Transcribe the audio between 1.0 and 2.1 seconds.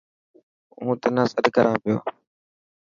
تنا سڏ ڪران پيو.